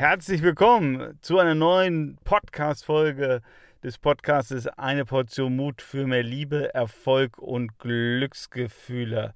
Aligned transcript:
Herzlich 0.00 0.42
willkommen 0.42 1.18
zu 1.20 1.38
einer 1.38 1.54
neuen 1.54 2.16
Podcast-Folge 2.24 3.42
des 3.84 3.98
Podcastes 3.98 4.66
Eine 4.66 5.04
Portion 5.04 5.54
Mut 5.54 5.82
für 5.82 6.06
mehr 6.06 6.22
Liebe, 6.22 6.72
Erfolg 6.72 7.36
und 7.36 7.78
Glücksgefühle. 7.78 9.34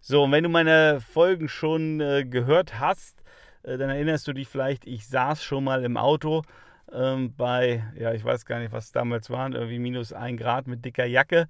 So, 0.00 0.24
und 0.24 0.32
wenn 0.32 0.44
du 0.44 0.48
meine 0.48 1.02
Folgen 1.02 1.50
schon 1.50 2.00
äh, 2.00 2.24
gehört 2.24 2.80
hast, 2.80 3.22
äh, 3.62 3.76
dann 3.76 3.90
erinnerst 3.90 4.26
du 4.26 4.32
dich 4.32 4.48
vielleicht, 4.48 4.86
ich 4.86 5.06
saß 5.06 5.44
schon 5.44 5.64
mal 5.64 5.84
im 5.84 5.98
Auto 5.98 6.44
ähm, 6.90 7.34
bei, 7.36 7.84
ja, 7.94 8.14
ich 8.14 8.24
weiß 8.24 8.46
gar 8.46 8.60
nicht, 8.60 8.72
was 8.72 8.92
damals 8.92 9.28
waren, 9.28 9.52
irgendwie 9.52 9.78
minus 9.78 10.14
ein 10.14 10.38
Grad 10.38 10.66
mit 10.66 10.82
dicker 10.82 11.04
Jacke 11.04 11.46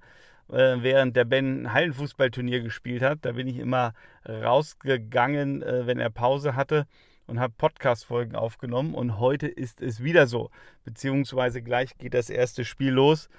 äh, 0.51 0.75
während 0.79 1.15
der 1.15 1.23
Ben 1.23 1.71
Hallenfußballturnier 1.71 2.59
gespielt 2.59 3.01
hat. 3.01 3.19
Da 3.21 3.31
bin 3.31 3.47
ich 3.47 3.59
immer 3.59 3.93
rausgegangen, 4.27 5.61
äh, 5.63 5.87
wenn 5.87 6.01
er 6.01 6.09
Pause 6.09 6.57
hatte 6.57 6.85
und 7.27 7.39
habe 7.39 7.53
Podcast-Folgen 7.57 8.35
aufgenommen. 8.35 8.95
Und 8.95 9.19
heute 9.19 9.47
ist 9.47 9.81
es 9.81 10.01
wieder 10.01 10.27
so. 10.27 10.49
Beziehungsweise 10.85 11.61
gleich 11.61 11.97
geht 11.97 12.13
das 12.13 12.29
erste 12.29 12.65
Spiel 12.65 12.91
los. 12.91 13.29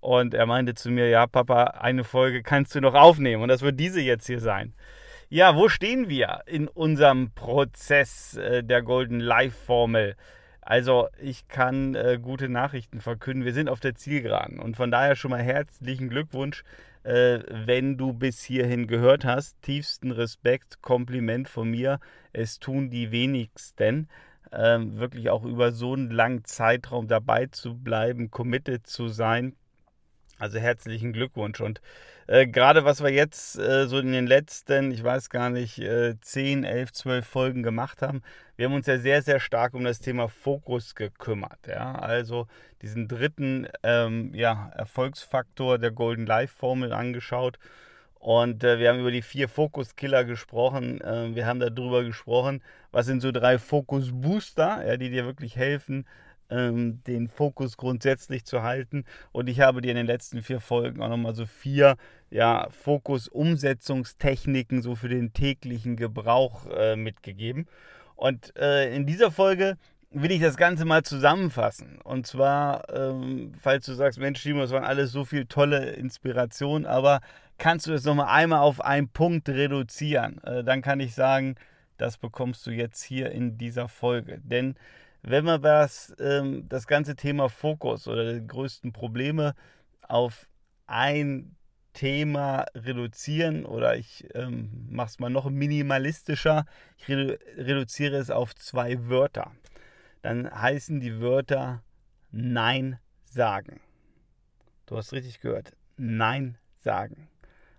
Und 0.00 0.34
er 0.34 0.46
meinte 0.46 0.74
zu 0.74 0.90
mir, 0.90 1.08
ja, 1.08 1.26
Papa, 1.26 1.64
eine 1.64 2.04
Folge 2.04 2.42
kannst 2.42 2.74
du 2.74 2.80
noch 2.80 2.94
aufnehmen. 2.94 3.42
Und 3.42 3.48
das 3.48 3.62
wird 3.62 3.80
diese 3.80 4.00
jetzt 4.00 4.26
hier 4.26 4.40
sein. 4.40 4.74
Ja, 5.30 5.56
wo 5.56 5.68
stehen 5.68 6.08
wir 6.08 6.42
in 6.46 6.68
unserem 6.68 7.32
Prozess 7.32 8.36
äh, 8.36 8.62
der 8.62 8.82
Golden 8.82 9.20
Life 9.20 9.56
Formel? 9.66 10.16
Also 10.62 11.08
ich 11.20 11.48
kann 11.48 11.94
äh, 11.94 12.18
gute 12.20 12.48
Nachrichten 12.48 13.00
verkünden. 13.00 13.44
Wir 13.44 13.54
sind 13.54 13.68
auf 13.68 13.80
der 13.80 13.94
Zielgeraden 13.94 14.58
und 14.58 14.76
von 14.76 14.90
daher 14.90 15.16
schon 15.16 15.30
mal 15.30 15.42
herzlichen 15.42 16.08
Glückwunsch, 16.10 16.62
äh, 17.04 17.40
wenn 17.66 17.96
du 17.96 18.12
bis 18.12 18.42
hierhin 18.42 18.86
gehört 18.86 19.24
hast. 19.24 19.60
Tiefsten 19.62 20.10
Respekt, 20.10 20.82
Kompliment 20.82 21.48
von 21.48 21.70
mir. 21.70 22.00
Es 22.32 22.58
tun 22.58 22.90
die 22.90 23.10
wenigsten. 23.10 24.08
Ähm, 24.50 24.98
wirklich 24.98 25.30
auch 25.30 25.44
über 25.44 25.72
so 25.72 25.92
einen 25.92 26.10
langen 26.10 26.44
Zeitraum 26.44 27.06
dabei 27.06 27.46
zu 27.46 27.76
bleiben, 27.76 28.30
committed 28.30 28.86
zu 28.86 29.08
sein. 29.08 29.54
Also 30.38 30.58
herzlichen 30.58 31.12
Glückwunsch. 31.12 31.60
Und 31.60 31.80
äh, 32.28 32.46
gerade 32.46 32.84
was 32.84 33.02
wir 33.02 33.10
jetzt 33.10 33.58
äh, 33.58 33.86
so 33.86 33.98
in 33.98 34.12
den 34.12 34.26
letzten, 34.26 34.92
ich 34.92 35.02
weiß 35.02 35.30
gar 35.30 35.50
nicht, 35.50 35.78
äh, 35.78 36.14
10, 36.20 36.64
11, 36.64 36.92
12 36.92 37.26
Folgen 37.26 37.62
gemacht 37.62 38.02
haben, 38.02 38.22
wir 38.56 38.66
haben 38.66 38.74
uns 38.74 38.86
ja 38.86 38.98
sehr, 38.98 39.22
sehr 39.22 39.40
stark 39.40 39.74
um 39.74 39.84
das 39.84 39.98
Thema 39.98 40.28
Fokus 40.28 40.94
gekümmert. 40.94 41.66
Ja? 41.66 41.94
Also 41.94 42.46
diesen 42.82 43.08
dritten 43.08 43.66
ähm, 43.82 44.32
ja, 44.34 44.70
Erfolgsfaktor 44.76 45.78
der 45.78 45.90
Golden 45.90 46.26
Life 46.26 46.54
Formel 46.56 46.92
angeschaut. 46.92 47.58
Und 48.20 48.64
äh, 48.64 48.78
wir 48.78 48.90
haben 48.90 49.00
über 49.00 49.12
die 49.12 49.22
vier 49.22 49.48
Fokus-Killer 49.48 50.24
gesprochen. 50.24 51.00
Äh, 51.00 51.34
wir 51.34 51.46
haben 51.46 51.60
darüber 51.60 52.04
gesprochen, 52.04 52.62
was 52.92 53.06
sind 53.06 53.20
so 53.20 53.32
drei 53.32 53.58
Fokus-Booster, 53.58 54.86
ja, 54.86 54.96
die 54.96 55.10
dir 55.10 55.24
wirklich 55.24 55.56
helfen, 55.56 56.04
ähm, 56.50 57.02
den 57.06 57.28
Fokus 57.28 57.76
grundsätzlich 57.76 58.44
zu 58.44 58.62
halten. 58.62 59.04
Und 59.32 59.48
ich 59.48 59.60
habe 59.60 59.80
dir 59.80 59.90
in 59.90 59.96
den 59.96 60.06
letzten 60.06 60.42
vier 60.42 60.60
Folgen 60.60 61.02
auch 61.02 61.08
nochmal 61.08 61.34
so 61.34 61.46
vier 61.46 61.96
ja, 62.30 62.68
Fokus-Umsetzungstechniken 62.70 64.82
so 64.82 64.94
für 64.94 65.08
den 65.08 65.32
täglichen 65.32 65.96
Gebrauch 65.96 66.66
äh, 66.70 66.96
mitgegeben. 66.96 67.66
Und 68.16 68.56
äh, 68.56 68.94
in 68.94 69.06
dieser 69.06 69.30
Folge 69.30 69.78
will 70.10 70.30
ich 70.30 70.40
das 70.40 70.56
Ganze 70.56 70.84
mal 70.84 71.02
zusammenfassen. 71.02 71.98
Und 72.02 72.26
zwar, 72.26 72.88
ähm, 72.94 73.52
falls 73.60 73.86
du 73.86 73.92
sagst, 73.92 74.18
Mensch, 74.18 74.42
Timo, 74.42 74.60
das 74.60 74.70
waren 74.70 74.84
alles 74.84 75.12
so 75.12 75.24
viel 75.24 75.46
tolle 75.46 75.90
Inspiration, 75.90 76.86
aber 76.86 77.20
kannst 77.58 77.86
du 77.86 77.92
es 77.92 78.04
nochmal 78.04 78.28
einmal 78.28 78.60
auf 78.60 78.80
einen 78.80 79.08
Punkt 79.08 79.48
reduzieren? 79.48 80.42
Äh, 80.44 80.64
dann 80.64 80.82
kann 80.82 81.00
ich 81.00 81.14
sagen, 81.14 81.56
das 81.98 82.16
bekommst 82.16 82.66
du 82.66 82.70
jetzt 82.70 83.02
hier 83.02 83.30
in 83.32 83.58
dieser 83.58 83.88
Folge. 83.88 84.40
Denn 84.42 84.76
wenn 85.22 85.44
wir 85.44 85.58
das, 85.58 86.14
ähm, 86.18 86.68
das 86.68 86.86
ganze 86.86 87.16
Thema 87.16 87.48
Fokus 87.48 88.08
oder 88.08 88.34
die 88.34 88.46
größten 88.46 88.92
Probleme 88.92 89.54
auf 90.02 90.48
ein 90.86 91.56
Thema 91.92 92.66
reduzieren 92.74 93.66
oder 93.66 93.96
ich 93.96 94.28
ähm, 94.34 94.86
mache 94.88 95.08
es 95.08 95.18
mal 95.18 95.30
noch 95.30 95.50
minimalistischer, 95.50 96.64
ich 96.96 97.08
redu 97.08 97.36
reduziere 97.56 98.16
es 98.16 98.30
auf 98.30 98.54
zwei 98.54 99.08
Wörter, 99.08 99.50
dann 100.22 100.48
heißen 100.48 101.00
die 101.00 101.20
Wörter 101.20 101.82
Nein 102.30 102.98
sagen. 103.24 103.80
Du 104.86 104.96
hast 104.96 105.12
richtig 105.12 105.40
gehört, 105.40 105.72
Nein 105.96 106.56
sagen. 106.76 107.28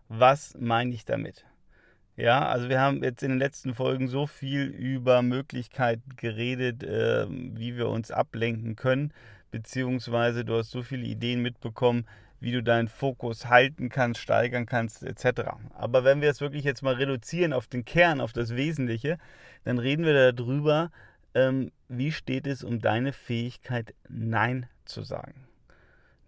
Was 0.09 0.55
meine 0.59 0.94
ich 0.94 1.05
damit? 1.05 1.45
Ja, 2.19 2.50
also 2.50 2.68
wir 2.68 2.81
haben 2.81 3.02
jetzt 3.02 3.24
in 3.24 3.30
den 3.30 3.40
letzten 3.40 3.74
Folgen 3.74 4.09
so 4.09 4.28
viel 4.28 4.66
über 4.66 5.22
Möglichkeiten 5.22 6.18
geredet, 6.18 6.84
äh, 6.84 7.25
wie 7.30 7.78
wir 7.78 7.88
uns 7.88 8.12
ablenken 8.12 8.75
können, 8.75 9.13
beziehungsweise 9.52 10.44
du 10.44 10.58
hast 10.58 10.72
so 10.72 10.84
viele 10.84 11.06
Ideen 11.06 11.41
mitbekommen, 11.41 12.06
wie 12.41 12.52
du 12.52 12.62
deinen 12.62 12.90
Fokus 12.90 13.46
halten 13.46 13.88
kannst, 13.88 14.19
steigern 14.19 14.66
kannst, 14.66 15.02
etc. 15.02 15.52
Aber 15.74 16.03
wenn 16.03 16.19
wir 16.19 16.29
es 16.29 16.41
wirklich 16.41 16.66
jetzt 16.66 16.84
mal 16.84 16.96
reduzieren 16.96 17.53
auf 17.53 17.68
den 17.68 17.85
Kern, 17.85 18.19
auf 18.19 18.34
das 18.34 18.53
Wesentliche, 18.53 19.18
dann 19.63 19.79
reden 19.79 20.03
wir 20.03 20.34
darüber, 20.34 20.91
ähm, 21.35 21.72
wie 21.88 22.12
steht 22.12 22.47
es 22.47 22.66
um 22.66 22.81
deine 22.81 23.13
Fähigkeit, 23.13 23.96
Nein 24.09 24.66
zu 24.84 25.03
sagen. 25.03 25.47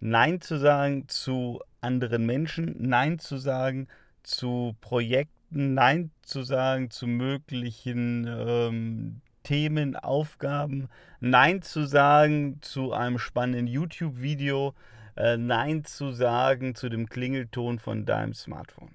Nein 0.00 0.40
zu 0.40 0.56
sagen 0.56 1.06
zu 1.08 1.60
anderen 1.82 2.24
Menschen, 2.24 2.76
Nein 2.78 3.18
zu 3.18 3.36
sagen 3.36 3.88
zu 4.22 4.74
Projekten, 4.80 5.41
Nein 5.54 6.10
zu 6.22 6.42
sagen 6.42 6.90
zu 6.90 7.06
möglichen 7.06 8.26
ähm, 8.26 9.20
Themen, 9.42 9.96
Aufgaben, 9.96 10.88
Nein 11.20 11.62
zu 11.62 11.84
sagen 11.84 12.58
zu 12.62 12.92
einem 12.92 13.18
spannenden 13.18 13.66
YouTube-Video, 13.66 14.74
äh, 15.16 15.36
Nein 15.36 15.84
zu 15.84 16.10
sagen 16.12 16.74
zu 16.74 16.88
dem 16.88 17.08
Klingelton 17.08 17.78
von 17.78 18.06
deinem 18.06 18.34
Smartphone. 18.34 18.94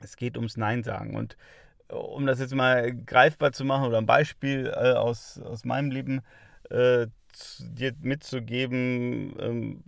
Es 0.00 0.16
geht 0.16 0.36
ums 0.36 0.56
Nein 0.56 0.82
sagen. 0.82 1.14
Und 1.16 1.36
äh, 1.88 1.94
um 1.94 2.26
das 2.26 2.40
jetzt 2.40 2.54
mal 2.54 2.92
greifbar 2.92 3.52
zu 3.52 3.64
machen 3.64 3.86
oder 3.86 3.98
ein 3.98 4.06
Beispiel 4.06 4.66
äh, 4.66 4.92
aus, 4.92 5.40
aus 5.40 5.64
meinem 5.64 5.90
Leben 5.90 6.22
äh, 6.70 7.06
dir 7.60 7.92
mitzugeben, 8.00 9.36
ähm, 9.38 9.84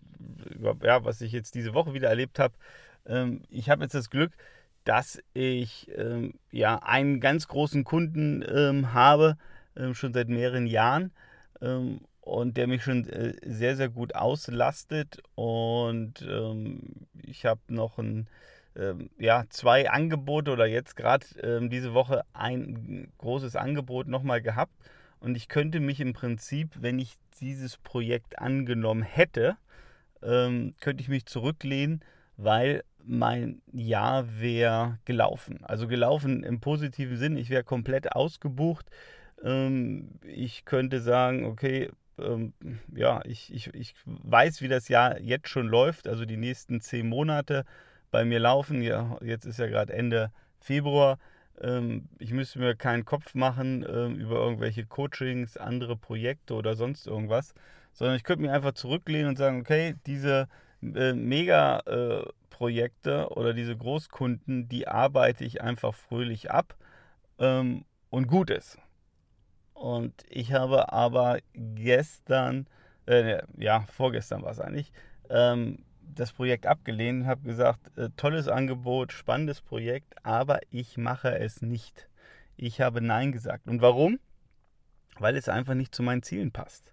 ja, 0.82 1.04
was 1.04 1.20
ich 1.20 1.32
jetzt 1.32 1.54
diese 1.54 1.74
Woche 1.74 1.94
wieder 1.94 2.08
erlebt 2.08 2.38
habe. 2.38 2.54
Ähm, 3.06 3.42
ich 3.48 3.70
habe 3.70 3.82
jetzt 3.82 3.94
das 3.94 4.10
Glück, 4.10 4.32
dass 4.84 5.20
ich 5.34 5.90
ähm, 5.96 6.34
ja 6.50 6.76
einen 6.82 7.20
ganz 7.20 7.48
großen 7.48 7.84
Kunden 7.84 8.44
ähm, 8.48 8.94
habe, 8.94 9.36
ähm, 9.76 9.94
schon 9.94 10.12
seit 10.12 10.28
mehreren 10.28 10.66
Jahren 10.66 11.12
ähm, 11.60 12.00
und 12.20 12.56
der 12.56 12.66
mich 12.66 12.82
schon 12.82 13.06
äh, 13.08 13.34
sehr, 13.42 13.76
sehr 13.76 13.88
gut 13.88 14.14
auslastet. 14.14 15.22
Und 15.34 16.22
ähm, 16.22 17.06
ich 17.22 17.44
habe 17.44 17.60
noch 17.68 17.98
ein, 17.98 18.28
ja, 19.18 19.42
zwei 19.48 19.90
Angebote 19.90 20.52
oder 20.52 20.66
jetzt 20.66 20.94
gerade 20.94 21.26
diese 21.68 21.94
Woche 21.94 22.22
ein 22.32 23.10
großes 23.18 23.56
Angebot 23.56 24.06
nochmal 24.06 24.40
gehabt. 24.40 24.72
Und 25.18 25.36
ich 25.36 25.48
könnte 25.48 25.80
mich 25.80 25.98
im 25.98 26.12
Prinzip, 26.12 26.70
wenn 26.78 27.00
ich 27.00 27.16
dieses 27.40 27.76
Projekt 27.76 28.38
angenommen 28.38 29.02
hätte, 29.02 29.56
könnte 30.20 31.00
ich 31.00 31.08
mich 31.08 31.26
zurücklehnen, 31.26 32.04
weil 32.36 32.84
mein 33.04 33.62
Jahr 33.72 34.26
wäre 34.40 34.98
gelaufen. 35.04 35.64
Also 35.64 35.88
gelaufen 35.88 36.42
im 36.42 36.60
positiven 36.60 37.16
Sinn. 37.16 37.36
Ich 37.36 37.50
wäre 37.50 37.64
komplett 37.64 38.12
ausgebucht. 38.12 38.86
Ähm, 39.42 40.18
ich 40.22 40.64
könnte 40.64 41.00
sagen, 41.00 41.44
okay, 41.44 41.90
ähm, 42.18 42.52
ja, 42.94 43.22
ich, 43.24 43.52
ich, 43.52 43.72
ich 43.74 43.94
weiß, 44.04 44.60
wie 44.62 44.68
das 44.68 44.88
Jahr 44.88 45.20
jetzt 45.20 45.48
schon 45.48 45.68
läuft. 45.68 46.08
Also 46.08 46.24
die 46.24 46.36
nächsten 46.36 46.80
zehn 46.80 47.08
Monate 47.08 47.64
bei 48.10 48.24
mir 48.24 48.40
laufen. 48.40 48.82
Ja, 48.82 49.18
jetzt 49.22 49.46
ist 49.46 49.58
ja 49.58 49.66
gerade 49.66 49.92
Ende 49.92 50.30
Februar. 50.58 51.18
Ähm, 51.60 52.08
ich 52.18 52.32
müsste 52.32 52.58
mir 52.58 52.76
keinen 52.76 53.04
Kopf 53.04 53.34
machen 53.34 53.82
über 53.82 54.36
irgendwelche 54.36 54.86
Coachings, 54.86 55.56
andere 55.56 55.96
Projekte 55.96 56.54
oder 56.54 56.76
sonst 56.76 57.06
irgendwas, 57.06 57.54
sondern 57.92 58.16
ich 58.16 58.24
könnte 58.24 58.42
mich 58.42 58.50
einfach 58.50 58.72
zurücklehnen 58.72 59.28
und 59.28 59.36
sagen, 59.36 59.60
okay, 59.60 59.94
diese 60.06 60.48
äh, 60.82 61.12
mega 61.12 61.80
äh, 62.58 62.68
Projekte 62.68 63.28
oder 63.30 63.54
diese 63.54 63.76
Großkunden, 63.76 64.68
die 64.68 64.88
arbeite 64.88 65.44
ich 65.44 65.62
einfach 65.62 65.94
fröhlich 65.94 66.50
ab 66.50 66.76
ähm, 67.38 67.84
und 68.10 68.26
gut 68.26 68.50
ist. 68.50 68.78
Und 69.74 70.24
ich 70.28 70.52
habe 70.52 70.92
aber 70.92 71.38
gestern, 71.54 72.66
äh, 73.06 73.42
ja, 73.56 73.84
vorgestern 73.92 74.42
war 74.42 74.50
es 74.50 74.60
eigentlich, 74.60 74.92
ähm, 75.30 75.84
das 76.02 76.32
Projekt 76.32 76.66
abgelehnt 76.66 77.22
und 77.22 77.28
habe 77.28 77.42
gesagt, 77.42 77.96
äh, 77.96 78.08
tolles 78.16 78.48
Angebot, 78.48 79.12
spannendes 79.12 79.60
Projekt, 79.60 80.14
aber 80.24 80.58
ich 80.70 80.96
mache 80.96 81.38
es 81.38 81.62
nicht. 81.62 82.08
Ich 82.56 82.80
habe 82.80 83.00
Nein 83.00 83.30
gesagt. 83.30 83.68
Und 83.68 83.82
warum? 83.82 84.18
Weil 85.18 85.36
es 85.36 85.48
einfach 85.48 85.74
nicht 85.74 85.94
zu 85.94 86.02
meinen 86.02 86.22
Zielen 86.24 86.50
passt. 86.50 86.92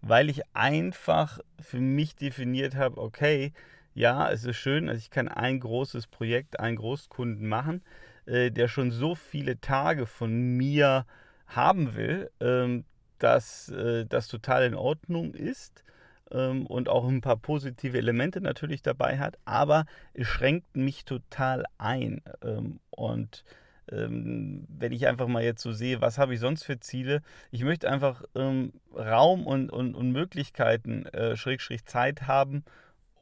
Weil 0.00 0.30
ich 0.30 0.42
einfach 0.52 1.38
für 1.60 1.80
mich 1.80 2.16
definiert 2.16 2.74
habe, 2.74 3.00
okay, 3.00 3.52
ja, 3.96 4.30
es 4.30 4.44
ist 4.44 4.58
schön, 4.58 4.90
also 4.90 4.98
ich 4.98 5.08
kann 5.08 5.26
ein 5.26 5.58
großes 5.58 6.06
Projekt, 6.08 6.60
einen 6.60 6.76
Großkunden 6.76 7.48
machen, 7.48 7.82
äh, 8.26 8.50
der 8.50 8.68
schon 8.68 8.90
so 8.90 9.14
viele 9.14 9.58
Tage 9.58 10.04
von 10.04 10.56
mir 10.58 11.06
haben 11.46 11.96
will, 11.96 12.30
ähm, 12.40 12.84
dass 13.18 13.70
äh, 13.70 14.04
das 14.04 14.28
total 14.28 14.64
in 14.66 14.74
Ordnung 14.74 15.32
ist 15.32 15.82
ähm, 16.30 16.66
und 16.66 16.90
auch 16.90 17.08
ein 17.08 17.22
paar 17.22 17.38
positive 17.38 17.96
Elemente 17.96 18.42
natürlich 18.42 18.82
dabei 18.82 19.18
hat, 19.18 19.38
aber 19.46 19.86
es 20.12 20.26
schränkt 20.26 20.76
mich 20.76 21.06
total 21.06 21.64
ein. 21.78 22.20
Ähm, 22.42 22.80
und 22.90 23.44
ähm, 23.90 24.66
wenn 24.68 24.92
ich 24.92 25.06
einfach 25.06 25.26
mal 25.26 25.42
jetzt 25.42 25.62
so 25.62 25.72
sehe, 25.72 26.02
was 26.02 26.18
habe 26.18 26.34
ich 26.34 26.40
sonst 26.40 26.64
für 26.64 26.78
Ziele, 26.80 27.22
ich 27.50 27.64
möchte 27.64 27.90
einfach 27.90 28.24
ähm, 28.34 28.74
Raum 28.94 29.46
und, 29.46 29.70
und, 29.70 29.94
und 29.94 30.12
Möglichkeiten, 30.12 31.06
äh, 31.06 31.34
Schrägstrich 31.34 31.86
Zeit 31.86 32.26
haben, 32.26 32.62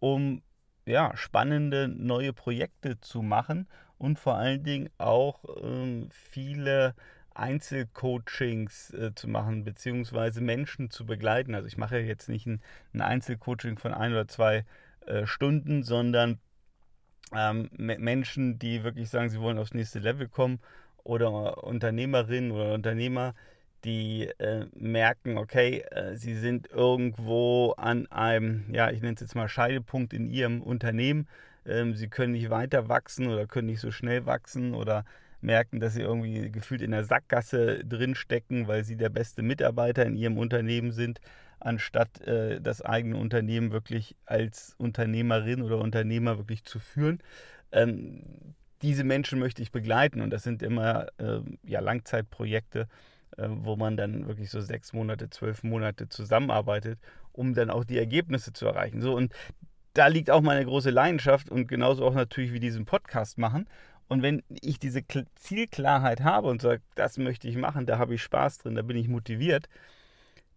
um 0.00 0.42
ja, 0.86 1.16
spannende 1.16 1.88
neue 1.88 2.32
Projekte 2.32 3.00
zu 3.00 3.22
machen 3.22 3.66
und 3.98 4.18
vor 4.18 4.34
allen 4.36 4.62
Dingen 4.62 4.90
auch 4.98 5.44
ähm, 5.62 6.08
viele 6.10 6.94
Einzelcoachings 7.34 8.90
äh, 8.94 9.14
zu 9.14 9.28
machen, 9.28 9.64
beziehungsweise 9.64 10.40
Menschen 10.40 10.90
zu 10.90 11.04
begleiten. 11.04 11.54
Also 11.54 11.66
ich 11.66 11.76
mache 11.76 11.98
jetzt 11.98 12.28
nicht 12.28 12.46
ein, 12.46 12.60
ein 12.92 13.00
Einzelcoaching 13.00 13.78
von 13.78 13.92
ein 13.92 14.12
oder 14.12 14.28
zwei 14.28 14.64
äh, 15.06 15.26
Stunden, 15.26 15.82
sondern 15.82 16.38
ähm, 17.32 17.70
Menschen, 17.76 18.58
die 18.58 18.84
wirklich 18.84 19.10
sagen, 19.10 19.30
sie 19.30 19.40
wollen 19.40 19.58
aufs 19.58 19.74
nächste 19.74 19.98
Level 19.98 20.28
kommen 20.28 20.60
oder 21.02 21.64
Unternehmerinnen 21.64 22.52
oder 22.52 22.74
Unternehmer, 22.74 23.34
die 23.84 24.28
äh, 24.38 24.66
merken, 24.74 25.36
okay, 25.36 25.84
äh, 25.90 26.16
sie 26.16 26.34
sind 26.34 26.70
irgendwo 26.70 27.72
an 27.72 28.06
einem, 28.10 28.64
ja, 28.72 28.90
ich 28.90 29.02
nenne 29.02 29.14
es 29.14 29.20
jetzt 29.20 29.34
mal 29.34 29.48
Scheidepunkt 29.48 30.12
in 30.12 30.28
ihrem 30.28 30.62
Unternehmen. 30.62 31.28
Ähm, 31.66 31.94
sie 31.94 32.08
können 32.08 32.32
nicht 32.32 32.50
weiter 32.50 32.88
wachsen 32.88 33.28
oder 33.28 33.46
können 33.46 33.66
nicht 33.66 33.80
so 33.80 33.90
schnell 33.90 34.26
wachsen 34.26 34.74
oder 34.74 35.04
merken, 35.40 35.78
dass 35.80 35.94
sie 35.94 36.00
irgendwie 36.00 36.50
gefühlt 36.50 36.82
in 36.82 36.90
der 36.90 37.04
Sackgasse 37.04 37.84
drinstecken, 37.84 38.66
weil 38.66 38.84
sie 38.84 38.96
der 38.96 39.10
beste 39.10 39.42
Mitarbeiter 39.42 40.04
in 40.04 40.16
ihrem 40.16 40.38
Unternehmen 40.38 40.90
sind, 40.92 41.20
anstatt 41.60 42.20
äh, 42.22 42.60
das 42.60 42.82
eigene 42.82 43.16
Unternehmen 43.16 43.70
wirklich 43.70 44.16
als 44.24 44.74
Unternehmerin 44.78 45.62
oder 45.62 45.78
Unternehmer 45.78 46.38
wirklich 46.38 46.64
zu 46.64 46.78
führen. 46.78 47.18
Ähm, 47.72 48.22
diese 48.82 49.04
Menschen 49.04 49.38
möchte 49.38 49.62
ich 49.62 49.72
begleiten 49.72 50.20
und 50.20 50.30
das 50.30 50.42
sind 50.42 50.62
immer 50.62 51.06
äh, 51.18 51.40
ja, 51.62 51.80
Langzeitprojekte, 51.80 52.88
wo 53.36 53.76
man 53.76 53.96
dann 53.96 54.26
wirklich 54.26 54.50
so 54.50 54.60
sechs 54.60 54.92
Monate, 54.92 55.30
zwölf 55.30 55.62
Monate 55.62 56.08
zusammenarbeitet, 56.08 56.98
um 57.32 57.54
dann 57.54 57.70
auch 57.70 57.84
die 57.84 57.98
Ergebnisse 57.98 58.52
zu 58.52 58.66
erreichen. 58.66 59.00
So 59.00 59.14
und 59.14 59.32
da 59.94 60.08
liegt 60.08 60.30
auch 60.30 60.40
meine 60.40 60.64
große 60.64 60.90
Leidenschaft 60.90 61.50
und 61.50 61.68
genauso 61.68 62.04
auch 62.04 62.14
natürlich 62.14 62.52
wie 62.52 62.60
diesen 62.60 62.84
Podcast 62.84 63.38
machen. 63.38 63.68
Und 64.08 64.22
wenn 64.22 64.42
ich 64.48 64.78
diese 64.78 65.02
Zielklarheit 65.36 66.20
habe 66.22 66.48
und 66.48 66.60
sage, 66.60 66.82
das 66.94 67.16
möchte 67.16 67.48
ich 67.48 67.56
machen, 67.56 67.86
da 67.86 67.98
habe 67.98 68.14
ich 68.14 68.22
Spaß 68.22 68.58
drin, 68.58 68.74
da 68.74 68.82
bin 68.82 68.96
ich 68.96 69.08
motiviert, 69.08 69.68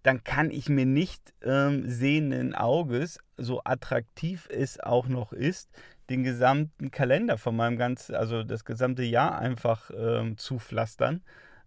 dann 0.04 0.24
kann 0.24 0.52
ich 0.52 0.70
mir 0.70 0.86
nicht 0.86 1.34
ähm, 1.44 1.90
sehenden 1.90 2.56
Auges, 2.56 3.20
so 3.38 3.62
attraktiv 3.64 4.48
es 4.52 4.80
auch 4.80 5.08
noch 5.08 5.34
ist, 5.34 5.70
den 6.10 6.24
gesamten 6.24 6.92
Kalender 6.92 7.38
von 7.38 7.56
meinem 7.56 7.78
ganzen, 7.78 8.16
also 8.16 8.44
das 8.44 8.66
gesamte 8.66 9.04
Jahr 9.04 9.38
einfach 9.38 9.92
ähm, 9.98 10.38
zupflastern, 10.38 11.22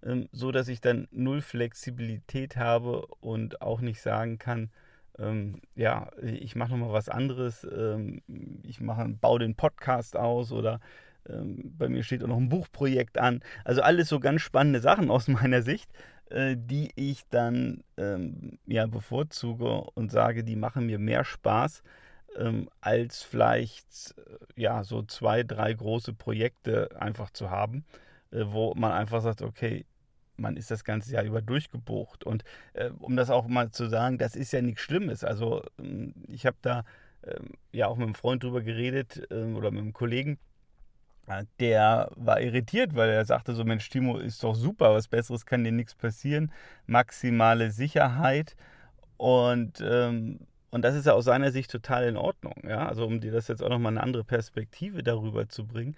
ähm, 0.04 0.28
so 0.32 0.52
dass 0.52 0.68
ich 0.68 0.80
dann 0.80 1.08
null 1.10 1.40
Flexibilität 1.40 2.56
habe 2.56 3.06
und 3.20 3.62
auch 3.62 3.80
nicht 3.80 4.00
sagen 4.00 4.38
kann, 4.38 4.70
ähm, 5.18 5.60
ja, 5.74 6.10
ich 6.22 6.56
mache 6.56 6.70
nochmal 6.70 6.92
was 6.92 7.08
anderes, 7.08 7.64
ähm, 7.64 8.22
ich 8.62 8.80
mache, 8.80 9.08
baue 9.08 9.40
den 9.40 9.54
Podcast 9.54 10.16
aus 10.16 10.52
oder 10.52 10.80
ähm, 11.28 11.74
bei 11.76 11.88
mir 11.88 12.02
steht 12.02 12.22
auch 12.22 12.28
noch 12.28 12.38
ein 12.38 12.48
Buchprojekt 12.48 13.18
an. 13.18 13.42
Also 13.64 13.82
alles 13.82 14.08
so 14.08 14.20
ganz 14.20 14.40
spannende 14.40 14.80
Sachen 14.80 15.10
aus 15.10 15.28
meiner 15.28 15.62
Sicht, 15.62 15.90
äh, 16.30 16.56
die 16.58 16.90
ich 16.94 17.22
dann 17.28 17.82
ähm, 17.96 18.58
ja, 18.66 18.86
bevorzuge 18.86 19.82
und 19.94 20.10
sage, 20.10 20.44
die 20.44 20.56
machen 20.56 20.86
mir 20.86 20.98
mehr 20.98 21.24
Spaß, 21.24 21.82
ähm, 22.38 22.70
als 22.80 23.22
vielleicht 23.22 24.14
äh, 24.16 24.60
ja, 24.60 24.84
so 24.84 25.02
zwei, 25.02 25.42
drei 25.42 25.72
große 25.72 26.14
Projekte 26.14 26.88
einfach 26.98 27.30
zu 27.30 27.50
haben, 27.50 27.84
äh, 28.30 28.44
wo 28.46 28.74
man 28.74 28.92
einfach 28.92 29.20
sagt, 29.22 29.42
okay, 29.42 29.84
man 30.40 30.56
ist 30.56 30.70
das 30.70 30.84
ganze 30.84 31.12
Jahr 31.12 31.24
über 31.24 31.42
durchgebucht. 31.42 32.24
Und 32.24 32.44
äh, 32.72 32.90
um 32.98 33.16
das 33.16 33.30
auch 33.30 33.46
mal 33.46 33.70
zu 33.70 33.88
sagen, 33.88 34.18
das 34.18 34.34
ist 34.34 34.52
ja 34.52 34.62
nichts 34.62 34.82
Schlimmes. 34.82 35.24
Also 35.24 35.62
ähm, 35.78 36.14
ich 36.28 36.46
habe 36.46 36.56
da 36.62 36.84
ähm, 37.24 37.50
ja 37.72 37.86
auch 37.86 37.96
mit 37.96 38.06
einem 38.06 38.14
Freund 38.14 38.42
drüber 38.42 38.62
geredet 38.62 39.26
ähm, 39.30 39.56
oder 39.56 39.70
mit 39.70 39.80
einem 39.80 39.92
Kollegen, 39.92 40.38
der 41.60 42.10
war 42.16 42.40
irritiert, 42.40 42.94
weil 42.96 43.10
er 43.10 43.24
sagte 43.24 43.54
so, 43.54 43.64
Mensch, 43.64 43.88
Timo, 43.88 44.18
ist 44.18 44.42
doch 44.42 44.54
super, 44.54 44.94
was 44.94 45.08
Besseres 45.08 45.46
kann 45.46 45.64
dir 45.64 45.72
nichts 45.72 45.94
passieren, 45.94 46.52
maximale 46.86 47.70
Sicherheit 47.70 48.56
und, 49.16 49.80
ähm, 49.80 50.40
und 50.70 50.82
das 50.84 50.94
ist 50.94 51.06
ja 51.06 51.12
aus 51.12 51.24
seiner 51.26 51.52
Sicht 51.52 51.70
total 51.70 52.08
in 52.08 52.16
Ordnung, 52.16 52.54
ja, 52.66 52.88
also 52.88 53.06
um 53.06 53.20
dir 53.20 53.32
das 53.32 53.48
jetzt 53.48 53.62
auch 53.62 53.68
nochmal 53.68 53.92
eine 53.92 54.02
andere 54.02 54.24
Perspektive 54.24 55.02
darüber 55.02 55.48
zu 55.48 55.66
bringen, 55.66 55.96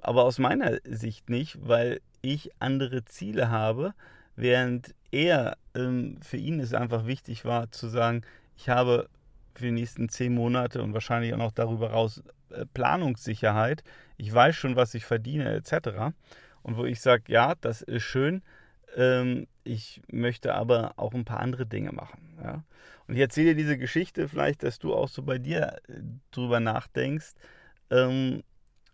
aber 0.00 0.24
aus 0.24 0.38
meiner 0.38 0.78
Sicht 0.84 1.30
nicht, 1.30 1.58
weil 1.60 2.00
ich 2.22 2.50
andere 2.58 3.04
Ziele 3.04 3.50
habe, 3.50 3.94
während 4.36 4.94
er, 5.10 5.56
ähm, 5.74 6.18
für 6.22 6.36
ihn 6.36 6.60
es 6.60 6.74
einfach 6.74 7.06
wichtig 7.06 7.44
war 7.44 7.70
zu 7.70 7.88
sagen, 7.88 8.22
ich 8.56 8.68
habe 8.68 9.08
für 9.54 9.64
die 9.64 9.72
nächsten 9.72 10.08
zehn 10.08 10.34
Monate 10.34 10.82
und 10.82 10.92
wahrscheinlich 10.92 11.32
auch 11.32 11.38
noch 11.38 11.52
darüber 11.52 11.90
raus 11.90 12.22
äh, 12.50 12.66
Planungssicherheit. 12.66 13.82
Ich 14.16 14.32
weiß 14.32 14.54
schon, 14.54 14.76
was 14.76 14.94
ich 14.94 15.04
verdiene, 15.04 15.52
etc. 15.54 16.14
Und 16.62 16.76
wo 16.76 16.84
ich 16.84 17.00
sage, 17.00 17.24
ja, 17.28 17.54
das 17.60 17.82
ist 17.82 18.02
schön, 18.02 18.42
ähm, 18.96 19.46
ich 19.64 20.02
möchte 20.10 20.54
aber 20.54 20.94
auch 20.96 21.14
ein 21.14 21.24
paar 21.24 21.40
andere 21.40 21.66
Dinge 21.66 21.92
machen. 21.92 22.38
Ja? 22.42 22.64
Und 23.06 23.14
ich 23.14 23.20
erzähle 23.20 23.50
dir 23.50 23.56
diese 23.56 23.78
Geschichte 23.78 24.28
vielleicht, 24.28 24.62
dass 24.62 24.78
du 24.78 24.94
auch 24.94 25.08
so 25.08 25.22
bei 25.22 25.38
dir 25.38 25.78
äh, 25.88 26.00
drüber 26.30 26.60
nachdenkst. 26.60 27.34
Ähm, 27.90 28.42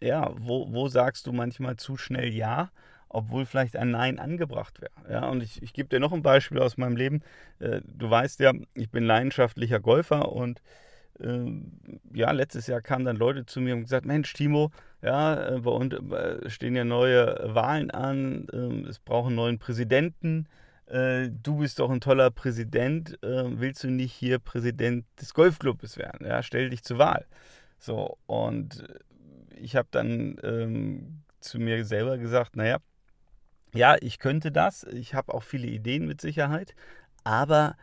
ja, 0.02 0.32
wo, 0.36 0.72
wo 0.72 0.88
sagst 0.88 1.26
du 1.26 1.32
manchmal 1.32 1.76
zu 1.76 1.96
schnell 1.96 2.32
Ja, 2.32 2.70
obwohl 3.08 3.46
vielleicht 3.46 3.76
ein 3.76 3.90
Nein 3.90 4.18
angebracht 4.18 4.80
wäre. 4.80 4.92
Ja, 5.10 5.28
und 5.28 5.42
ich, 5.42 5.62
ich 5.62 5.72
gebe 5.72 5.88
dir 5.88 6.00
noch 6.00 6.12
ein 6.12 6.22
Beispiel 6.22 6.58
aus 6.60 6.76
meinem 6.76 6.96
Leben. 6.96 7.22
Äh, 7.58 7.80
du 7.84 8.10
weißt 8.10 8.40
ja, 8.40 8.52
ich 8.74 8.90
bin 8.90 9.04
leidenschaftlicher 9.04 9.80
Golfer 9.80 10.32
und 10.32 10.62
ähm, 11.20 11.72
ja, 12.12 12.30
letztes 12.30 12.66
Jahr 12.66 12.80
kamen 12.80 13.04
dann 13.04 13.16
Leute 13.16 13.46
zu 13.46 13.60
mir 13.60 13.74
und 13.74 13.82
gesagt, 13.82 14.06
Mensch, 14.06 14.32
Timo, 14.32 14.70
ja, 15.02 15.56
äh, 15.56 15.60
bei 15.60 15.70
uns 15.70 15.94
äh, 15.94 16.48
stehen 16.48 16.74
ja 16.74 16.84
neue 16.84 17.54
Wahlen 17.54 17.90
an, 17.90 18.46
ähm, 18.52 18.86
es 18.86 18.98
brauchen 18.98 19.28
einen 19.28 19.36
neuen 19.36 19.58
Präsidenten. 19.58 20.48
Äh, 20.86 21.28
du 21.30 21.58
bist 21.58 21.78
doch 21.78 21.90
ein 21.90 22.00
toller 22.00 22.30
Präsident, 22.30 23.18
willst 23.22 23.84
du 23.84 23.90
nicht 23.90 24.12
hier 24.12 24.38
Präsident 24.38 25.06
des 25.20 25.32
Golfclubs 25.32 25.96
werden? 25.96 26.26
Ja, 26.26 26.42
stell 26.42 26.70
dich 26.70 26.82
zur 26.82 26.98
Wahl. 26.98 27.26
So, 27.78 28.18
und 28.26 28.84
ich 29.62 29.76
habe 29.76 29.88
dann 29.90 30.36
ähm, 30.42 31.22
zu 31.40 31.58
mir 31.58 31.84
selber 31.84 32.18
gesagt, 32.18 32.56
naja, 32.56 32.78
ja, 33.74 33.96
ich 34.00 34.18
könnte 34.18 34.52
das, 34.52 34.84
ich 34.84 35.14
habe 35.14 35.32
auch 35.32 35.42
viele 35.42 35.66
Ideen 35.66 36.06
mit 36.06 36.20
Sicherheit, 36.20 36.74
aber 37.24 37.76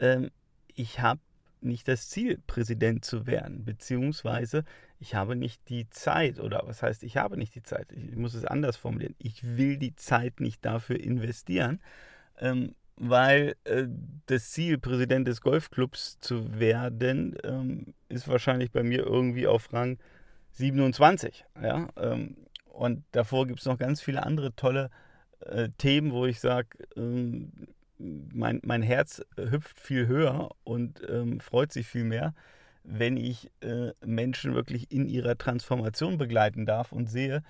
ähm, 0.00 0.30
ich 0.74 1.00
habe 1.00 1.20
nicht 1.60 1.88
das 1.88 2.08
Ziel, 2.08 2.40
Präsident 2.46 3.04
zu 3.04 3.26
werden, 3.26 3.64
beziehungsweise 3.64 4.64
ich 5.00 5.14
habe 5.14 5.36
nicht 5.36 5.68
die 5.68 5.88
Zeit 5.90 6.38
oder 6.38 6.62
was 6.66 6.82
heißt, 6.82 7.02
ich 7.02 7.16
habe 7.16 7.36
nicht 7.36 7.54
die 7.54 7.62
Zeit, 7.62 7.92
ich 7.92 8.16
muss 8.16 8.34
es 8.34 8.44
anders 8.44 8.76
formulieren, 8.76 9.14
ich 9.18 9.42
will 9.56 9.76
die 9.76 9.94
Zeit 9.96 10.40
nicht 10.40 10.64
dafür 10.64 11.00
investieren, 11.00 11.80
ähm, 12.38 12.74
weil 12.96 13.56
äh, 13.64 13.86
das 14.26 14.50
Ziel, 14.50 14.78
Präsident 14.78 15.26
des 15.26 15.40
Golfclubs 15.40 16.20
zu 16.20 16.58
werden, 16.58 17.36
ähm, 17.42 17.94
ist 18.08 18.28
wahrscheinlich 18.28 18.70
bei 18.70 18.82
mir 18.82 19.04
irgendwie 19.04 19.46
auf 19.46 19.72
Rang 19.72 19.98
27. 20.54 21.44
Ja? 21.62 21.88
Ähm, 21.96 22.36
und 22.66 23.04
davor 23.12 23.46
gibt 23.46 23.60
es 23.60 23.66
noch 23.66 23.78
ganz 23.78 24.00
viele 24.00 24.24
andere 24.24 24.54
tolle 24.54 24.90
äh, 25.40 25.68
Themen, 25.78 26.12
wo 26.12 26.26
ich 26.26 26.40
sage, 26.40 26.68
ähm, 26.96 27.52
mein, 27.98 28.60
mein 28.64 28.82
Herz 28.82 29.24
hüpft 29.36 29.78
viel 29.78 30.06
höher 30.06 30.50
und 30.64 31.00
ähm, 31.08 31.40
freut 31.40 31.72
sich 31.72 31.86
viel 31.86 32.04
mehr, 32.04 32.34
wenn 32.82 33.16
ich 33.16 33.50
äh, 33.60 33.92
Menschen 34.04 34.54
wirklich 34.54 34.90
in 34.90 35.08
ihrer 35.08 35.38
Transformation 35.38 36.18
begleiten 36.18 36.66
darf 36.66 36.92
und 36.92 37.08
sehe, 37.08 37.42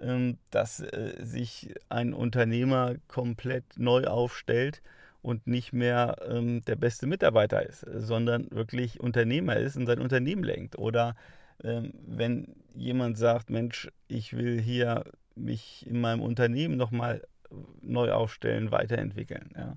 ähm, 0.00 0.38
dass 0.50 0.80
äh, 0.80 1.14
sich 1.18 1.74
ein 1.88 2.14
Unternehmer 2.14 2.94
komplett 3.08 3.64
neu 3.76 4.04
aufstellt 4.04 4.80
und 5.20 5.46
nicht 5.46 5.72
mehr 5.72 6.16
ähm, 6.28 6.64
der 6.64 6.76
beste 6.76 7.06
Mitarbeiter 7.06 7.66
ist, 7.66 7.84
sondern 7.94 8.50
wirklich 8.50 9.00
Unternehmer 9.00 9.56
ist 9.56 9.76
und 9.76 9.86
sein 9.86 9.98
Unternehmen 9.98 10.44
lenkt. 10.44 10.78
Oder 10.78 11.16
wenn 11.62 12.54
jemand 12.74 13.18
sagt, 13.18 13.50
Mensch, 13.50 13.90
ich 14.06 14.36
will 14.36 14.60
hier 14.60 15.04
mich 15.34 15.86
in 15.86 16.00
meinem 16.00 16.20
Unternehmen 16.20 16.76
nochmal 16.76 17.22
neu 17.80 18.12
aufstellen, 18.12 18.70
weiterentwickeln, 18.70 19.50
ja, 19.56 19.76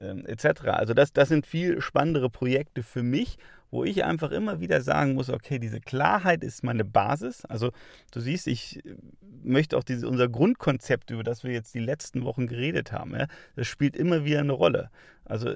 ähm, 0.00 0.26
etc. 0.26 0.62
Also 0.68 0.94
das, 0.94 1.12
das 1.12 1.28
sind 1.28 1.46
viel 1.46 1.80
spannendere 1.80 2.30
Projekte 2.30 2.82
für 2.82 3.02
mich, 3.02 3.38
wo 3.72 3.84
ich 3.84 4.04
einfach 4.04 4.30
immer 4.30 4.60
wieder 4.60 4.82
sagen 4.82 5.14
muss, 5.14 5.30
okay, 5.30 5.58
diese 5.58 5.80
Klarheit 5.80 6.44
ist 6.44 6.62
meine 6.62 6.84
Basis. 6.84 7.46
Also 7.46 7.72
du 8.10 8.20
siehst, 8.20 8.46
ich 8.46 8.82
möchte 9.42 9.78
auch 9.78 9.82
diese, 9.82 10.06
unser 10.06 10.28
Grundkonzept, 10.28 11.10
über 11.10 11.24
das 11.24 11.42
wir 11.42 11.52
jetzt 11.52 11.74
die 11.74 11.80
letzten 11.80 12.22
Wochen 12.22 12.46
geredet 12.46 12.92
haben, 12.92 13.16
ja, 13.16 13.26
das 13.56 13.66
spielt 13.66 13.96
immer 13.96 14.26
wieder 14.26 14.40
eine 14.40 14.52
Rolle. 14.52 14.90
Also 15.24 15.54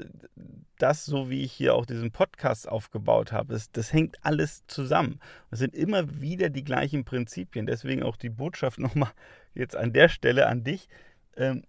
das, 0.78 1.04
so 1.04 1.28
wie 1.28 1.42
ich 1.42 1.52
hier 1.52 1.74
auch 1.74 1.84
diesen 1.84 2.10
Podcast 2.10 2.66
aufgebaut 2.66 3.32
habe, 3.32 3.52
das, 3.52 3.70
das 3.70 3.92
hängt 3.92 4.16
alles 4.24 4.66
zusammen. 4.66 5.20
Es 5.50 5.58
sind 5.58 5.74
immer 5.74 6.18
wieder 6.18 6.48
die 6.48 6.64
gleichen 6.64 7.04
Prinzipien. 7.04 7.66
Deswegen 7.66 8.02
auch 8.02 8.16
die 8.16 8.30
Botschaft 8.30 8.78
nochmal 8.80 9.12
jetzt 9.54 9.76
an 9.76 9.92
der 9.92 10.08
Stelle 10.08 10.46
an 10.46 10.64
dich. 10.64 10.88
Ähm, 11.36 11.64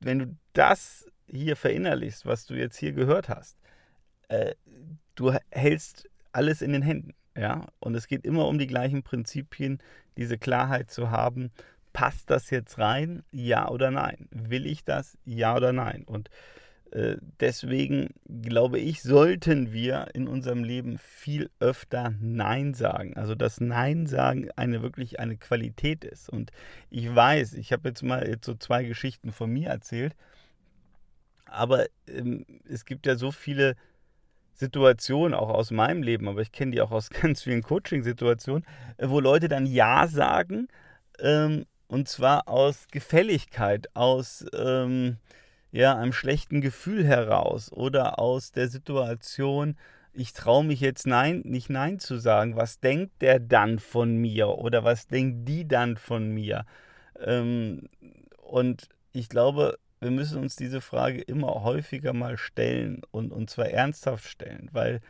wenn 0.00 0.18
du 0.18 0.36
das 0.52 1.06
hier 1.26 1.56
verinnerlichst, 1.56 2.26
was 2.26 2.44
du 2.44 2.52
jetzt 2.52 2.76
hier 2.76 2.92
gehört 2.92 3.30
hast, 3.30 3.56
äh, 4.32 4.54
du 5.14 5.32
hältst 5.50 6.08
alles 6.32 6.62
in 6.62 6.72
den 6.72 6.82
Händen. 6.82 7.14
Ja, 7.36 7.66
und 7.80 7.94
es 7.94 8.06
geht 8.06 8.24
immer 8.24 8.46
um 8.46 8.58
die 8.58 8.66
gleichen 8.66 9.02
Prinzipien, 9.02 9.78
diese 10.16 10.38
Klarheit 10.38 10.90
zu 10.90 11.10
haben. 11.10 11.50
Passt 11.92 12.30
das 12.30 12.50
jetzt 12.50 12.78
rein? 12.78 13.22
Ja 13.30 13.68
oder 13.68 13.90
nein? 13.90 14.28
Will 14.30 14.66
ich 14.66 14.84
das? 14.84 15.18
Ja 15.24 15.56
oder 15.56 15.72
nein? 15.72 16.04
Und 16.04 16.30
äh, 16.90 17.16
deswegen 17.40 18.14
glaube 18.42 18.78
ich, 18.78 19.02
sollten 19.02 19.72
wir 19.72 20.08
in 20.14 20.28
unserem 20.28 20.64
Leben 20.64 20.98
viel 20.98 21.50
öfter 21.58 22.14
Nein 22.20 22.74
sagen. 22.74 23.16
Also 23.16 23.34
dass 23.34 23.60
Nein 23.60 24.06
sagen 24.06 24.50
eine 24.56 24.82
wirklich 24.82 25.20
eine 25.20 25.36
Qualität 25.36 26.04
ist. 26.04 26.30
Und 26.30 26.50
ich 26.90 27.14
weiß, 27.14 27.54
ich 27.54 27.72
habe 27.72 27.88
jetzt 27.90 28.02
mal 28.02 28.26
jetzt 28.26 28.46
so 28.46 28.54
zwei 28.54 28.84
Geschichten 28.84 29.32
von 29.32 29.50
mir 29.50 29.68
erzählt, 29.68 30.14
aber 31.44 31.86
ähm, 32.08 32.46
es 32.68 32.86
gibt 32.86 33.06
ja 33.06 33.16
so 33.16 33.30
viele 33.30 33.76
Situationen 34.54 35.34
auch 35.34 35.48
aus 35.48 35.70
meinem 35.70 36.02
Leben, 36.02 36.28
aber 36.28 36.40
ich 36.40 36.52
kenne 36.52 36.72
die 36.72 36.80
auch 36.80 36.90
aus 36.90 37.10
ganz 37.22 37.42
vielen 37.42 37.62
Coaching-Situationen, 37.62 38.64
äh, 38.96 39.08
wo 39.08 39.20
Leute 39.20 39.48
dann 39.48 39.66
Ja 39.66 40.06
sagen 40.06 40.68
ähm, 41.18 41.66
und 41.88 42.08
zwar 42.08 42.48
aus 42.48 42.86
Gefälligkeit, 42.90 43.88
aus 43.94 44.46
ähm, 44.54 45.18
ja, 45.72 45.96
einem 45.96 46.12
schlechten 46.12 46.60
Gefühl 46.60 47.04
heraus 47.04 47.72
oder 47.72 48.18
aus 48.18 48.52
der 48.52 48.68
Situation, 48.68 49.76
ich 50.14 50.32
traue 50.32 50.64
mich 50.64 50.80
jetzt 50.80 51.06
nein, 51.06 51.40
nicht 51.44 51.70
nein 51.70 51.98
zu 51.98 52.18
sagen. 52.18 52.56
Was 52.56 52.80
denkt 52.80 53.22
der 53.22 53.40
dann 53.40 53.78
von 53.78 54.16
mir 54.16 54.48
oder 54.58 54.84
was 54.84 55.06
denkt 55.06 55.48
die 55.48 55.66
dann 55.66 55.96
von 55.96 56.30
mir? 56.30 56.66
Ähm, 57.18 57.88
und 58.42 58.88
ich 59.12 59.28
glaube, 59.28 59.78
wir 60.02 60.10
müssen 60.10 60.38
uns 60.38 60.56
diese 60.56 60.80
Frage 60.80 61.20
immer 61.20 61.62
häufiger 61.62 62.12
mal 62.12 62.36
stellen 62.36 63.02
und, 63.10 63.32
und 63.32 63.50
zwar 63.50 63.68
ernsthaft 63.68 64.28
stellen, 64.28 64.68
weil, 64.72 65.00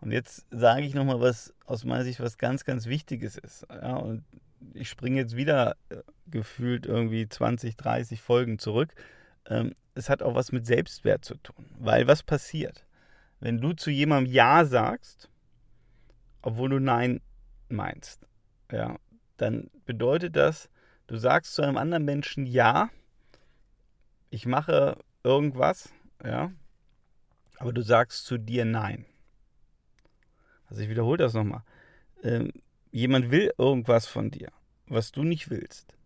und 0.00 0.12
jetzt 0.12 0.46
sage 0.50 0.82
ich 0.82 0.94
nochmal 0.94 1.20
was 1.20 1.54
aus 1.66 1.84
meiner 1.84 2.04
Sicht, 2.04 2.20
was 2.20 2.38
ganz, 2.38 2.64
ganz 2.64 2.86
Wichtiges 2.86 3.36
ist. 3.36 3.66
Ja, 3.70 3.96
und 3.96 4.24
ich 4.74 4.88
springe 4.88 5.20
jetzt 5.20 5.36
wieder 5.36 5.76
äh, 5.90 5.96
gefühlt 6.26 6.86
irgendwie 6.86 7.28
20, 7.28 7.76
30 7.76 8.20
Folgen 8.20 8.58
zurück 8.58 8.94
ähm, 9.46 9.74
es 9.94 10.08
hat 10.08 10.22
auch 10.22 10.34
was 10.34 10.52
mit 10.52 10.66
Selbstwert 10.66 11.24
zu 11.24 11.36
tun. 11.36 11.66
Weil 11.78 12.06
was 12.06 12.22
passiert? 12.22 12.84
Wenn 13.40 13.60
du 13.60 13.72
zu 13.72 13.90
jemandem 13.90 14.32
Ja 14.32 14.64
sagst, 14.64 15.28
obwohl 16.42 16.70
du 16.70 16.78
Nein 16.78 17.20
meinst, 17.68 18.26
ja, 18.70 18.96
dann 19.36 19.70
bedeutet 19.84 20.36
das, 20.36 20.70
du 21.06 21.16
sagst 21.16 21.54
zu 21.54 21.62
einem 21.62 21.76
anderen 21.76 22.04
Menschen 22.04 22.46
Ja, 22.46 22.90
ich 24.32 24.46
mache 24.46 24.96
irgendwas, 25.22 25.90
ja, 26.24 26.52
aber 27.58 27.72
du 27.72 27.82
sagst 27.82 28.24
zu 28.26 28.38
dir 28.38 28.64
Nein. 28.64 29.04
Also 30.66 30.82
ich 30.82 30.88
wiederhole 30.88 31.18
das 31.18 31.34
nochmal. 31.34 31.62
Ähm, 32.22 32.52
jemand 32.90 33.30
will 33.30 33.52
irgendwas 33.58 34.06
von 34.06 34.30
dir, 34.30 34.50
was 34.86 35.12
du 35.12 35.22
nicht 35.22 35.50
willst 35.50 35.96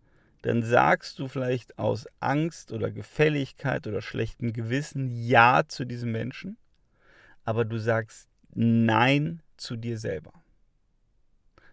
dann 0.47 0.63
sagst 0.63 1.19
du 1.19 1.27
vielleicht 1.27 1.77
aus 1.77 2.07
Angst 2.19 2.71
oder 2.71 2.91
Gefälligkeit 2.91 3.87
oder 3.87 4.01
schlechtem 4.01 4.53
Gewissen 4.53 5.09
Ja 5.09 5.63
zu 5.67 5.85
diesem 5.85 6.11
Menschen, 6.11 6.57
aber 7.43 7.65
du 7.65 7.77
sagst 7.77 8.29
Nein 8.53 9.41
zu 9.57 9.75
dir 9.75 9.97
selber. 9.97 10.31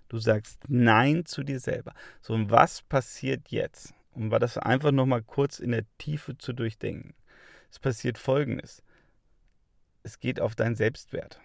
Du 0.08 0.18
sagst 0.18 0.61
Nein 0.68 1.25
zu 1.25 1.42
dir 1.42 1.61
selber. 1.61 1.94
So, 2.20 2.34
und 2.34 2.50
was 2.50 2.82
passiert 2.82 3.49
jetzt? 3.50 3.94
Um 4.14 4.30
das 4.30 4.59
einfach 4.59 4.92
nochmal 4.92 5.23
kurz 5.23 5.59
in 5.59 5.73
der 5.73 5.85
Tiefe 5.99 6.38
zu 6.38 6.52
durchdenken. 6.52 7.14
Es 7.71 7.78
passiert 7.78 8.18
folgendes. 8.18 8.83
Es 10.02 10.21
geht 10.21 10.40
auf 10.40 10.54
deinen 10.54 10.76
Selbstwert. 10.76 11.40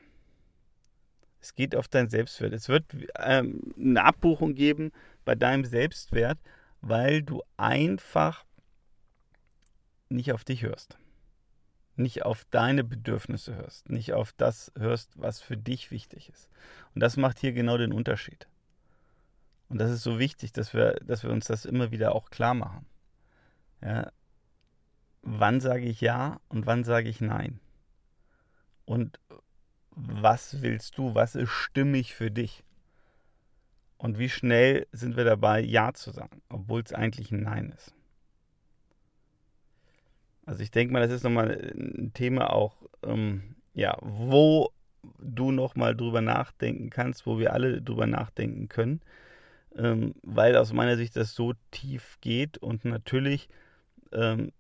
Es 1.41 1.55
geht 1.55 1.75
auf 1.75 1.87
deinen 1.87 2.09
Selbstwert. 2.09 2.53
Es 2.53 2.69
wird 2.69 2.85
ähm, 3.17 3.73
eine 3.77 4.03
Abbuchung 4.03 4.53
geben 4.53 4.91
bei 5.25 5.35
deinem 5.35 5.65
Selbstwert, 5.65 6.37
weil 6.81 7.23
du 7.23 7.41
einfach 7.57 8.45
nicht 10.09 10.33
auf 10.33 10.43
dich 10.43 10.63
hörst. 10.63 10.97
Nicht 11.95 12.23
auf 12.23 12.45
deine 12.51 12.83
Bedürfnisse 12.83 13.55
hörst, 13.55 13.89
nicht 13.89 14.13
auf 14.13 14.31
das 14.33 14.71
hörst, 14.77 15.11
was 15.15 15.41
für 15.41 15.57
dich 15.57 15.91
wichtig 15.91 16.29
ist. 16.29 16.49
Und 16.95 17.01
das 17.01 17.17
macht 17.17 17.39
hier 17.39 17.51
genau 17.51 17.77
den 17.77 17.91
Unterschied. 17.91 18.47
Und 19.69 19.77
das 19.77 19.91
ist 19.91 20.03
so 20.03 20.19
wichtig, 20.19 20.51
dass 20.51 20.73
wir, 20.73 20.95
dass 21.05 21.23
wir 21.23 21.29
uns 21.29 21.45
das 21.45 21.65
immer 21.65 21.91
wieder 21.91 22.15
auch 22.15 22.29
klar 22.29 22.53
machen. 22.53 22.85
Ja, 23.81 24.11
wann 25.21 25.61
sage 25.61 25.85
ich 25.85 26.01
ja 26.01 26.39
und 26.49 26.65
wann 26.65 26.83
sage 26.83 27.07
ich 27.07 27.21
nein? 27.21 27.59
Und 28.85 29.19
was 29.91 30.61
willst 30.61 30.97
du? 30.97 31.13
Was 31.13 31.35
ist 31.35 31.51
stimmig 31.51 32.15
für 32.15 32.31
dich? 32.31 32.63
Und 33.97 34.17
wie 34.17 34.29
schnell 34.29 34.87
sind 34.91 35.17
wir 35.17 35.25
dabei, 35.25 35.59
Ja 35.59 35.93
zu 35.93 36.11
sagen, 36.11 36.41
obwohl 36.49 36.81
es 36.81 36.93
eigentlich 36.93 37.31
ein 37.31 37.43
Nein 37.43 37.73
ist. 37.75 37.93
Also 40.45 40.63
ich 40.63 40.71
denke 40.71 40.93
mal, 40.93 41.01
das 41.01 41.11
ist 41.11 41.23
nochmal 41.23 41.51
ein 41.51 42.11
Thema 42.13 42.53
auch, 42.53 42.77
ähm, 43.03 43.55
ja, 43.73 43.97
wo 44.01 44.71
du 45.19 45.51
nochmal 45.51 45.95
drüber 45.95 46.21
nachdenken 46.21 46.89
kannst, 46.89 47.25
wo 47.25 47.39
wir 47.39 47.53
alle 47.53 47.81
drüber 47.81 48.07
nachdenken 48.07 48.69
können, 48.69 49.01
ähm, 49.75 50.15
weil 50.23 50.55
aus 50.55 50.73
meiner 50.73 50.97
Sicht 50.97 51.15
das 51.15 51.33
so 51.33 51.53
tief 51.71 52.17
geht 52.21 52.57
und 52.57 52.85
natürlich, 52.85 53.49
ähm, 54.11 54.51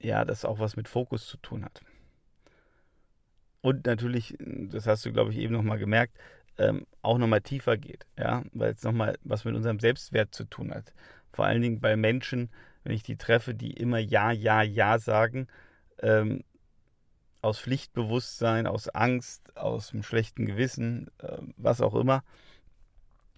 ja, 0.00 0.24
das 0.24 0.44
auch 0.44 0.58
was 0.58 0.76
mit 0.76 0.88
Fokus 0.88 1.26
zu 1.26 1.36
tun 1.38 1.64
hat. 1.64 1.80
Und 3.60 3.86
natürlich, 3.86 4.36
das 4.38 4.86
hast 4.86 5.06
du, 5.06 5.12
glaube 5.12 5.30
ich, 5.30 5.38
eben 5.38 5.54
nochmal 5.54 5.78
gemerkt, 5.78 6.18
ähm, 6.58 6.86
auch 7.02 7.18
nochmal 7.18 7.40
tiefer 7.40 7.76
geht, 7.76 8.06
ja, 8.18 8.44
weil 8.52 8.72
es 8.72 8.82
nochmal 8.82 9.18
was 9.24 9.44
mit 9.44 9.54
unserem 9.54 9.80
Selbstwert 9.80 10.34
zu 10.34 10.44
tun 10.44 10.72
hat. 10.72 10.92
Vor 11.32 11.46
allen 11.46 11.62
Dingen 11.62 11.80
bei 11.80 11.96
Menschen, 11.96 12.50
wenn 12.84 12.94
ich 12.94 13.02
die 13.02 13.16
treffe, 13.16 13.54
die 13.54 13.72
immer 13.72 13.98
Ja, 13.98 14.30
Ja, 14.30 14.62
Ja 14.62 14.98
sagen, 14.98 15.48
ähm, 16.00 16.44
aus 17.40 17.60
Pflichtbewusstsein, 17.60 18.66
aus 18.66 18.88
Angst, 18.88 19.56
aus 19.56 19.92
einem 19.92 20.02
schlechten 20.02 20.46
Gewissen, 20.46 21.10
äh, 21.18 21.38
was 21.56 21.80
auch 21.80 21.94
immer, 21.94 22.22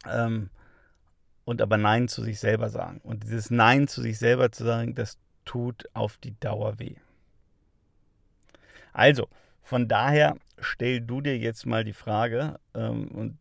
ähm, 0.09 0.50
und 1.46 1.62
aber 1.62 1.78
Nein 1.78 2.08
zu 2.08 2.22
sich 2.22 2.40
selber 2.40 2.68
sagen. 2.68 3.00
Und 3.02 3.22
dieses 3.22 3.50
Nein 3.50 3.88
zu 3.88 4.02
sich 4.02 4.18
selber 4.18 4.50
zu 4.50 4.64
sagen, 4.64 4.94
das 4.94 5.16
tut 5.44 5.88
auf 5.94 6.18
die 6.18 6.38
Dauer 6.40 6.78
weh. 6.80 6.96
Also, 8.92 9.28
von 9.62 9.86
daher 9.88 10.36
stell 10.58 11.00
du 11.00 11.20
dir 11.20 11.38
jetzt 11.38 11.64
mal 11.64 11.84
die 11.84 11.92
Frage, 11.92 12.58
ähm, 12.74 13.08
und 13.08 13.38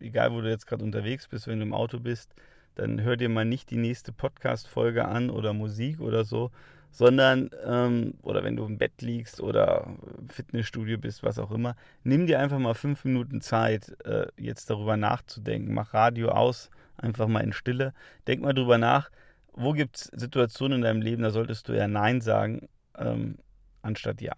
egal 0.00 0.32
wo 0.32 0.40
du 0.40 0.50
jetzt 0.50 0.66
gerade 0.66 0.84
unterwegs 0.84 1.28
bist, 1.28 1.46
wenn 1.46 1.60
du 1.60 1.66
im 1.66 1.74
Auto 1.74 2.00
bist, 2.00 2.34
dann 2.74 3.02
hör 3.02 3.16
dir 3.16 3.28
mal 3.28 3.44
nicht 3.44 3.70
die 3.70 3.76
nächste 3.76 4.12
Podcast-Folge 4.12 5.06
an 5.06 5.30
oder 5.30 5.52
Musik 5.52 6.00
oder 6.00 6.24
so, 6.24 6.50
sondern, 6.90 7.50
ähm, 7.64 8.14
oder 8.22 8.42
wenn 8.42 8.56
du 8.56 8.64
im 8.64 8.78
Bett 8.78 9.00
liegst 9.00 9.40
oder 9.40 9.86
Fitnessstudio 10.28 10.98
bist, 10.98 11.22
was 11.22 11.38
auch 11.38 11.52
immer, 11.52 11.76
nimm 12.02 12.26
dir 12.26 12.40
einfach 12.40 12.58
mal 12.58 12.74
fünf 12.74 13.04
Minuten 13.04 13.40
Zeit, 13.40 13.96
äh, 14.04 14.26
jetzt 14.36 14.70
darüber 14.70 14.96
nachzudenken. 14.96 15.72
Mach 15.72 15.94
Radio 15.94 16.30
aus, 16.30 16.70
einfach 16.98 17.28
mal 17.28 17.40
in 17.40 17.52
Stille. 17.52 17.94
Denk 18.26 18.42
mal 18.42 18.52
drüber 18.52 18.78
nach, 18.78 19.10
wo 19.52 19.72
gibt 19.72 19.96
es 19.96 20.04
Situationen 20.04 20.78
in 20.78 20.82
deinem 20.82 21.02
Leben, 21.02 21.22
da 21.22 21.30
solltest 21.30 21.68
du 21.68 21.72
eher 21.72 21.88
Nein 21.88 22.20
sagen, 22.20 22.68
ähm, 22.96 23.38
anstatt 23.82 24.20
Ja. 24.20 24.34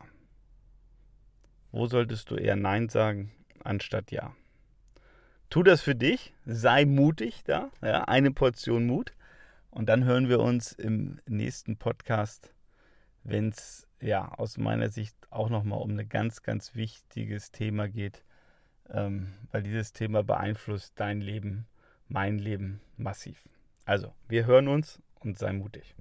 Wo 1.72 1.86
solltest 1.86 2.30
du 2.30 2.36
eher 2.36 2.56
Nein 2.56 2.88
sagen 2.88 3.32
anstatt 3.62 4.10
Ja? 4.10 4.34
Tu 5.50 5.62
das 5.62 5.82
für 5.82 5.94
dich, 5.94 6.32
sei 6.46 6.84
mutig 6.84 7.42
da, 7.44 7.70
ja, 7.82 8.04
eine 8.04 8.30
Portion 8.30 8.86
Mut. 8.86 9.12
Und 9.70 9.88
dann 9.88 10.04
hören 10.04 10.28
wir 10.28 10.40
uns 10.40 10.72
im 10.72 11.20
nächsten 11.26 11.76
Podcast, 11.76 12.54
wenn 13.24 13.50
es 13.50 13.86
ja 14.00 14.28
aus 14.32 14.58
meiner 14.58 14.88
Sicht 14.88 15.16
auch 15.30 15.48
nochmal 15.48 15.80
um 15.80 15.98
ein 15.98 16.08
ganz, 16.08 16.42
ganz 16.42 16.74
wichtiges 16.74 17.52
Thema 17.52 17.88
geht, 17.88 18.24
ähm, 18.88 19.32
weil 19.52 19.62
dieses 19.62 19.92
Thema 19.92 20.22
beeinflusst 20.22 20.94
dein 20.96 21.20
Leben, 21.20 21.66
mein 22.10 22.38
Leben 22.38 22.80
massiv. 22.96 23.42
Also, 23.86 24.12
wir 24.28 24.44
hören 24.44 24.68
uns 24.68 25.00
und 25.20 25.38
sei 25.38 25.52
mutig. 25.52 25.94